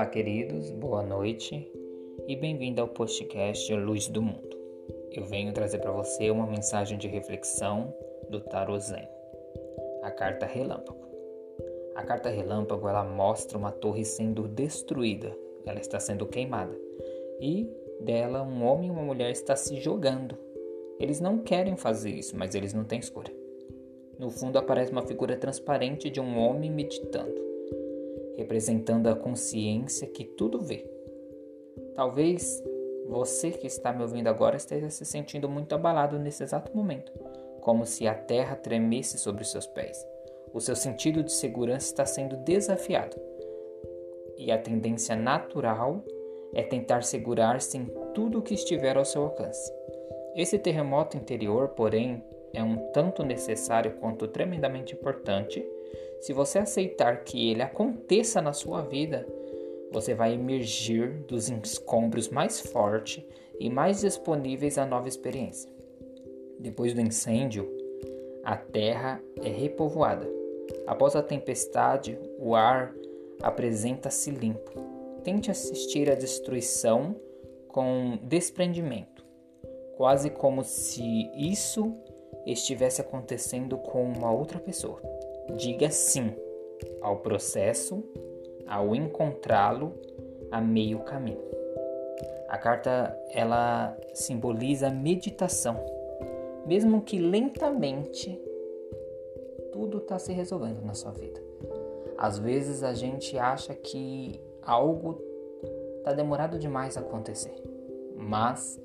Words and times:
Olá, 0.00 0.08
queridos, 0.08 0.70
boa 0.70 1.02
noite 1.02 1.70
e 2.26 2.34
bem-vindo 2.34 2.80
ao 2.80 2.88
podcast 2.88 3.70
Luz 3.74 4.08
do 4.08 4.22
Mundo. 4.22 4.56
Eu 5.12 5.26
venho 5.26 5.52
trazer 5.52 5.78
para 5.78 5.92
você 5.92 6.30
uma 6.30 6.46
mensagem 6.46 6.96
de 6.96 7.06
reflexão 7.06 7.94
do 8.30 8.40
Tarot 8.40 8.82
Zen, 8.82 9.06
a 10.02 10.10
carta 10.10 10.46
Relâmpago. 10.46 11.06
A 11.94 12.02
carta 12.02 12.30
Relâmpago 12.30 12.88
ela 12.88 13.04
mostra 13.04 13.58
uma 13.58 13.70
torre 13.70 14.02
sendo 14.02 14.48
destruída, 14.48 15.36
ela 15.66 15.78
está 15.78 16.00
sendo 16.00 16.26
queimada 16.26 16.74
e 17.38 17.70
dela 18.00 18.42
um 18.42 18.64
homem 18.64 18.88
e 18.88 18.90
uma 18.90 19.02
mulher 19.02 19.30
está 19.30 19.54
se 19.54 19.78
jogando. 19.82 20.34
Eles 20.98 21.20
não 21.20 21.40
querem 21.40 21.76
fazer 21.76 22.12
isso, 22.12 22.34
mas 22.38 22.54
eles 22.54 22.72
não 22.72 22.84
têm 22.84 23.00
escolha. 23.00 23.34
No 24.18 24.30
fundo 24.30 24.58
aparece 24.58 24.92
uma 24.92 25.06
figura 25.06 25.36
transparente 25.36 26.08
de 26.08 26.22
um 26.22 26.38
homem 26.38 26.70
meditando 26.70 27.49
representando 28.36 29.08
a 29.08 29.16
consciência 29.16 30.06
que 30.06 30.24
tudo 30.24 30.60
vê. 30.60 30.88
Talvez 31.94 32.62
você 33.08 33.50
que 33.50 33.66
está 33.66 33.92
me 33.92 34.02
ouvindo 34.02 34.28
agora 34.28 34.56
esteja 34.56 34.88
se 34.88 35.04
sentindo 35.04 35.48
muito 35.48 35.74
abalado 35.74 36.18
nesse 36.18 36.42
exato 36.42 36.74
momento, 36.76 37.12
como 37.60 37.84
se 37.84 38.06
a 38.06 38.14
terra 38.14 38.56
tremesse 38.56 39.18
sobre 39.18 39.44
seus 39.44 39.66
pés. 39.66 40.06
O 40.52 40.60
seu 40.60 40.76
sentido 40.76 41.22
de 41.22 41.32
segurança 41.32 41.86
está 41.86 42.06
sendo 42.06 42.36
desafiado. 42.36 43.16
E 44.36 44.50
a 44.50 44.58
tendência 44.58 45.14
natural 45.14 46.04
é 46.54 46.62
tentar 46.62 47.02
segurar-se 47.02 47.76
em 47.76 47.86
tudo 48.14 48.38
o 48.38 48.42
que 48.42 48.54
estiver 48.54 48.96
ao 48.96 49.04
seu 49.04 49.22
alcance. 49.22 49.72
Esse 50.34 50.58
terremoto 50.58 51.16
interior, 51.16 51.68
porém, 51.70 52.24
é 52.52 52.62
um 52.62 52.90
tanto 52.92 53.22
necessário 53.22 53.92
quanto 54.00 54.26
tremendamente 54.28 54.94
importante 54.94 55.64
se 56.20 56.34
você 56.34 56.58
aceitar 56.58 57.24
que 57.24 57.50
ele 57.50 57.62
aconteça 57.62 58.42
na 58.42 58.52
sua 58.52 58.82
vida, 58.82 59.26
você 59.90 60.14
vai 60.14 60.34
emergir 60.34 61.24
dos 61.26 61.48
escombros 61.48 62.28
mais 62.28 62.60
forte 62.60 63.26
e 63.58 63.70
mais 63.70 64.02
disponíveis 64.02 64.76
à 64.76 64.84
nova 64.84 65.08
experiência. 65.08 65.72
Depois 66.58 66.92
do 66.92 67.00
incêndio, 67.00 67.66
a 68.44 68.54
terra 68.54 69.20
é 69.42 69.48
repovoada. 69.48 70.28
Após 70.86 71.16
a 71.16 71.22
tempestade, 71.22 72.18
o 72.38 72.54
ar 72.54 72.94
apresenta-se 73.42 74.30
limpo. 74.30 74.72
Tente 75.24 75.50
assistir 75.50 76.10
à 76.10 76.14
destruição 76.14 77.16
com 77.66 78.18
desprendimento, 78.22 79.24
quase 79.96 80.28
como 80.28 80.62
se 80.64 81.30
isso 81.34 81.94
estivesse 82.46 83.00
acontecendo 83.00 83.78
com 83.78 84.04
uma 84.04 84.30
outra 84.30 84.58
pessoa 84.58 85.00
diga 85.56 85.90
sim 85.90 86.34
ao 87.00 87.18
processo, 87.18 88.02
ao 88.66 88.94
encontrá-lo 88.94 89.94
a 90.50 90.60
meio 90.60 91.00
caminho. 91.00 91.42
A 92.48 92.58
carta 92.58 93.16
ela 93.32 93.96
simboliza 94.12 94.90
meditação, 94.90 95.76
mesmo 96.66 97.02
que 97.02 97.18
lentamente 97.18 98.40
tudo 99.72 99.98
está 99.98 100.18
se 100.18 100.32
resolvendo 100.32 100.82
na 100.82 100.94
sua 100.94 101.12
vida. 101.12 101.40
Às 102.18 102.38
vezes 102.38 102.82
a 102.82 102.92
gente 102.92 103.38
acha 103.38 103.74
que 103.74 104.40
algo 104.62 105.22
está 105.98 106.12
demorado 106.12 106.58
demais 106.58 106.96
a 106.96 107.00
acontecer, 107.00 107.54
mas 108.16 108.80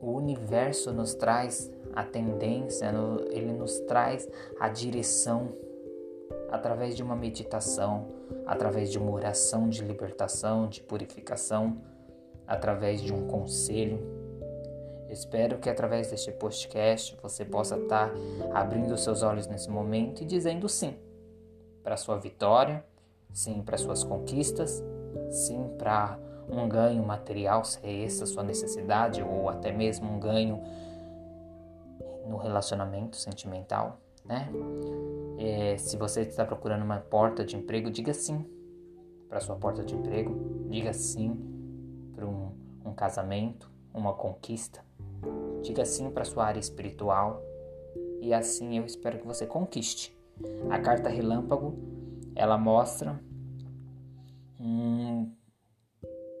o 0.00 0.10
universo 0.10 0.92
nos 0.92 1.14
traz 1.14 1.72
a 1.92 2.04
tendência, 2.04 2.92
ele 3.30 3.52
nos 3.52 3.78
traz 3.80 4.28
a 4.58 4.68
direção 4.68 5.48
através 6.50 6.96
de 6.96 7.02
uma 7.02 7.16
meditação, 7.16 8.08
através 8.46 8.90
de 8.90 8.98
uma 8.98 9.10
oração 9.10 9.68
de 9.68 9.82
libertação, 9.82 10.68
de 10.68 10.82
purificação, 10.82 11.80
através 12.46 13.00
de 13.00 13.12
um 13.12 13.26
conselho. 13.26 14.00
espero 15.08 15.58
que 15.58 15.68
através 15.68 16.10
deste 16.10 16.32
podcast 16.32 17.16
você 17.22 17.44
possa 17.44 17.76
estar 17.76 18.10
abrindo 18.52 18.96
seus 18.96 19.22
olhos 19.22 19.46
nesse 19.46 19.70
momento 19.70 20.22
e 20.22 20.24
dizendo 20.24 20.68
sim 20.68 20.96
para 21.82 21.96
sua 21.96 22.16
vitória, 22.16 22.82
sim 23.32 23.62
para 23.62 23.76
suas 23.76 24.02
conquistas, 24.02 24.82
sim 25.30 25.68
para 25.76 26.18
um 26.48 26.68
ganho 26.68 27.02
material, 27.02 27.64
se 27.64 27.78
é 27.82 28.04
essa 28.04 28.24
a 28.24 28.26
sua 28.26 28.42
necessidade, 28.42 29.22
ou 29.22 29.48
até 29.48 29.72
mesmo 29.72 30.10
um 30.10 30.18
ganho 30.18 30.62
no 32.26 32.36
relacionamento 32.36 33.16
sentimental, 33.16 34.00
né? 34.24 34.48
É, 35.38 35.76
se 35.76 35.96
você 35.96 36.22
está 36.22 36.44
procurando 36.44 36.82
uma 36.82 36.98
porta 36.98 37.44
de 37.44 37.56
emprego, 37.56 37.90
diga 37.90 38.14
sim 38.14 38.44
para 39.28 39.40
sua 39.40 39.56
porta 39.56 39.82
de 39.82 39.94
emprego, 39.94 40.68
diga 40.68 40.92
sim 40.92 41.36
para 42.14 42.26
um, 42.26 42.52
um 42.84 42.94
casamento, 42.94 43.70
uma 43.92 44.12
conquista, 44.12 44.84
diga 45.62 45.84
sim 45.84 46.10
para 46.10 46.24
sua 46.24 46.44
área 46.44 46.60
espiritual 46.60 47.42
e 48.20 48.32
assim 48.32 48.78
eu 48.78 48.84
espero 48.84 49.18
que 49.18 49.26
você 49.26 49.46
conquiste. 49.46 50.16
A 50.70 50.78
carta 50.78 51.08
relâmpago 51.08 51.76
ela 52.34 52.56
mostra 52.56 53.20
um, 54.60 55.30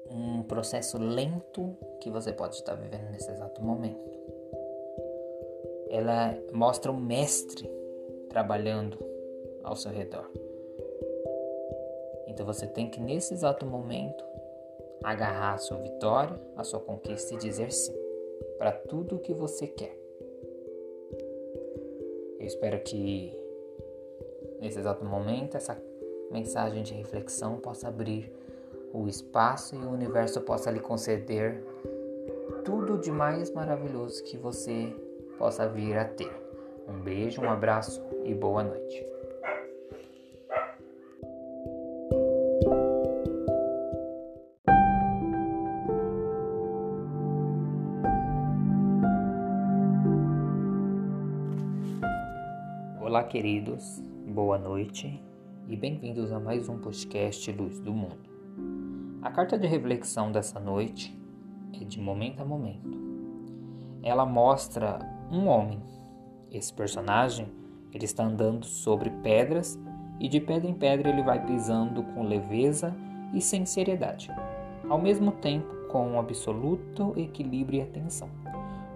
um 0.08 0.42
processo 0.42 0.98
lento 0.98 1.76
que 2.00 2.10
você 2.10 2.32
pode 2.32 2.56
estar 2.56 2.74
vivendo 2.74 3.10
nesse 3.10 3.30
exato 3.30 3.62
momento 3.62 4.12
ela 5.92 6.34
mostra 6.54 6.90
um 6.90 6.96
mestre 6.96 7.70
trabalhando 8.30 8.98
ao 9.62 9.76
seu 9.76 9.92
redor. 9.92 10.26
Então 12.26 12.46
você 12.46 12.66
tem 12.66 12.88
que 12.88 12.98
nesse 12.98 13.34
exato 13.34 13.66
momento 13.66 14.24
agarrar 15.04 15.52
a 15.52 15.58
sua 15.58 15.76
vitória, 15.76 16.40
a 16.56 16.64
sua 16.64 16.80
conquista 16.80 17.34
e 17.34 17.36
dizer 17.36 17.70
sim 17.70 17.94
para 18.56 18.72
tudo 18.72 19.16
o 19.16 19.18
que 19.18 19.34
você 19.34 19.66
quer. 19.66 19.94
Eu 22.40 22.46
espero 22.46 22.80
que 22.80 23.38
nesse 24.60 24.78
exato 24.78 25.04
momento 25.04 25.58
essa 25.58 25.76
mensagem 26.30 26.82
de 26.82 26.94
reflexão 26.94 27.58
possa 27.58 27.88
abrir 27.88 28.32
o 28.94 29.06
espaço 29.06 29.74
e 29.74 29.78
o 29.78 29.90
universo 29.90 30.40
possa 30.40 30.70
lhe 30.70 30.80
conceder 30.80 31.62
tudo 32.64 32.96
de 32.96 33.10
mais 33.10 33.50
maravilhoso 33.50 34.22
que 34.24 34.38
você 34.38 34.90
possa 35.38 35.68
vir 35.68 35.96
a 35.96 36.04
ter. 36.04 36.30
Um 36.88 37.00
beijo, 37.00 37.40
um 37.40 37.50
abraço 37.50 38.04
e 38.24 38.34
boa 38.34 38.62
noite. 38.62 39.06
Olá, 53.00 53.24
queridos, 53.24 54.02
boa 54.26 54.58
noite 54.58 55.22
e 55.68 55.76
bem-vindos 55.76 56.32
a 56.32 56.40
mais 56.40 56.68
um 56.68 56.78
podcast 56.78 57.50
Luz 57.52 57.78
do 57.78 57.92
Mundo. 57.92 58.30
A 59.22 59.30
carta 59.30 59.58
de 59.58 59.66
reflexão 59.66 60.32
dessa 60.32 60.58
noite 60.58 61.16
é 61.80 61.84
de 61.84 62.00
momento 62.00 62.40
a 62.40 62.44
momento. 62.44 62.90
Ela 64.02 64.26
mostra 64.26 64.98
um 65.32 65.48
homem. 65.48 65.82
Esse 66.50 66.72
personagem, 66.72 67.48
ele 67.92 68.04
está 68.04 68.22
andando 68.22 68.66
sobre 68.66 69.08
pedras 69.08 69.80
e 70.20 70.28
de 70.28 70.38
pedra 70.38 70.68
em 70.68 70.74
pedra 70.74 71.08
ele 71.08 71.22
vai 71.22 71.44
pisando 71.44 72.02
com 72.02 72.22
leveza 72.22 72.94
e 73.32 73.40
sem 73.40 73.64
seriedade, 73.64 74.30
ao 74.88 75.00
mesmo 75.00 75.32
tempo 75.32 75.88
com 75.88 76.06
um 76.06 76.18
absoluto 76.18 77.14
equilíbrio 77.16 77.80
e 77.80 77.82
atenção. 77.82 78.28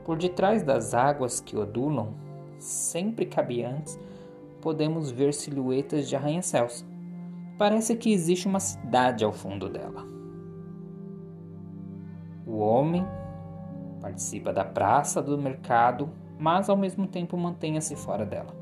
Por 0.04 0.19
detrás 0.19 0.62
das 0.62 0.94
águas 0.94 1.41
que 1.41 1.56
odulam, 1.56 2.14
sempre 2.58 3.26
cabeantes, 3.26 3.98
podemos 4.60 5.10
ver 5.10 5.32
silhuetas 5.32 6.09
de 6.09 6.15
arranha-céus. 6.15 6.84
Parece 7.59 7.97
que 7.97 8.12
existe 8.12 8.47
uma 8.47 8.60
cidade 8.60 9.24
ao 9.24 9.32
fundo 9.32 9.68
dela. 9.68 10.04
O 12.47 12.59
homem 12.59 13.04
participa 14.00 14.53
da 14.53 14.65
praça 14.65 15.21
do 15.22 15.36
mercado 15.36 16.09
mas 16.38 16.68
ao 16.68 16.77
mesmo 16.77 17.06
tempo 17.06 17.36
mantenha-se 17.36 17.97
fora 17.97 18.24
dela, 18.24 18.54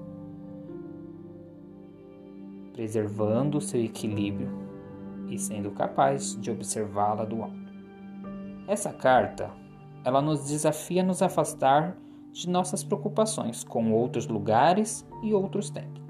preservando 2.73 3.61
seu 3.61 3.83
equilíbrio 3.83 4.51
e 5.29 5.39
sendo 5.39 5.71
capaz 5.71 6.39
de 6.41 6.51
observá-la 6.51 7.25
do 7.25 7.43
alto. 7.43 7.73
Essa 8.67 8.93
carta, 8.93 9.51
ela 10.05 10.21
nos 10.23 10.47
desafia 10.47 11.03
a 11.03 11.05
nos 11.05 11.23
afastar 11.23 11.97
de 12.33 12.49
nossas 12.49 12.83
preocupações 12.83 13.63
com 13.63 13.93
outros 13.93 14.27
lugares 14.27 15.07
e 15.23 15.33
outros 15.33 15.71
tempos, 15.71 16.03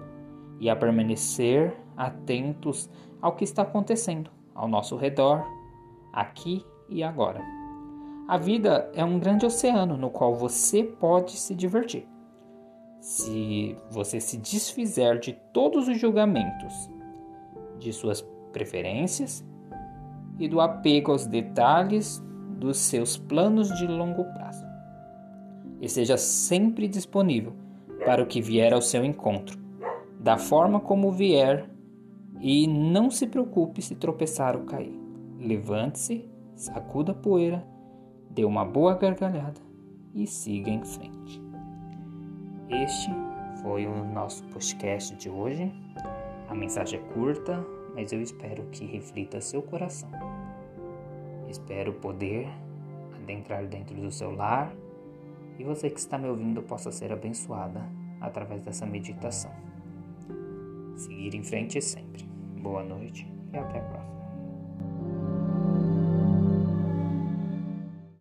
e 0.59 0.71
a 0.71 0.77
permanecer 0.77 1.77
atentos 1.97 2.89
ao 3.21 3.35
que 3.35 3.45
está 3.45 3.63
acontecendo 3.63 4.31
ao 4.55 4.69
nosso 4.69 4.97
redor, 4.97 5.45
aqui 6.13 6.65
e 6.89 7.03
agora. 7.03 7.64
A 8.27 8.39
vida 8.39 8.91
é 8.95 9.05
um 9.05 9.19
grande 9.19 9.45
oceano 9.45 9.99
no 9.99 10.09
qual 10.09 10.35
você 10.35 10.83
pode 10.83 11.33
se 11.33 11.55
divertir. 11.55 12.09
Se 12.99 13.77
você 13.91 14.19
se 14.19 14.39
desfizer 14.39 15.19
de 15.19 15.35
todos 15.53 15.89
os 15.89 16.01
julgamentos, 16.01 16.91
de 17.79 17.93
suas 17.93 18.23
preferências 18.51 19.45
e 20.39 20.49
do 20.49 20.59
apego 20.59 21.13
aos 21.13 21.27
detalhes 21.27 22.25
dos 22.59 22.79
seus 22.79 23.19
planos 23.19 23.69
de 23.79 23.87
longo 23.87 24.25
prazo. 24.33 24.65
E 25.83 25.87
seja 25.87 26.17
sempre 26.17 26.89
disponível 26.89 27.53
para 28.07 28.23
o 28.23 28.27
que 28.27 28.41
vier 28.41 28.73
ao 28.73 28.81
seu 28.81 29.05
encontro, 29.05 29.59
da 30.19 30.39
forma 30.39 30.81
como 30.81 31.13
vier, 31.13 31.69
e 32.41 32.67
não 32.67 33.11
se 33.11 33.27
preocupe 33.27 33.83
se 33.83 33.95
tropeçar 33.95 34.57
ou 34.57 34.65
cair. 34.65 34.99
Levante-se, 35.39 36.27
sacuda 36.55 37.13
a 37.13 37.15
poeira, 37.15 37.74
dê 38.35 38.45
uma 38.45 38.65
boa 38.65 38.95
gargalhada 38.95 39.61
e 40.13 40.27
siga 40.27 40.71
em 40.71 40.85
frente. 40.85 41.41
Este 42.69 43.11
foi 43.63 43.87
o 43.87 44.05
nosso 44.05 44.43
podcast 44.45 45.15
de 45.15 45.31
hoje. 45.31 45.73
A 46.49 46.55
mensagem 46.55 46.99
é 46.99 47.03
curta, 47.13 47.65
mas 47.95 48.13
eu 48.13 48.21
espero 48.21 48.65
que 48.73 48.85
reflita 48.85 49.41
seu 49.41 49.63
coração. 49.63 50.11
Espero 51.49 51.93
poder 51.95 52.49
adentrar 53.15 53.67
dentro 53.67 53.95
do 53.95 54.11
seu 54.11 54.35
lar 54.35 54.75
e 55.59 55.63
você 55.63 55.89
que 55.89 56.01
está 56.01 56.19
me 56.19 56.29
ouvindo 56.29 56.61
possa 56.63 56.91
ser 56.91 57.13
abençoada 57.13 57.81
através 58.21 58.63
dessa 58.63 58.85
meditação. 58.85 59.53
Seguir 60.97 61.35
em 61.35 61.45
frente 61.45 61.81
sempre. 61.81 62.25
Boa 62.61 62.83
noite 62.83 63.31
e 63.53 63.57
até 63.57 63.79
a 63.79 63.83
próxima. 63.83 64.24